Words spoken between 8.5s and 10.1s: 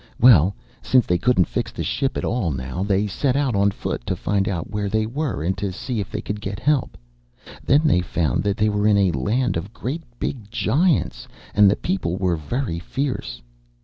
they were in a land of great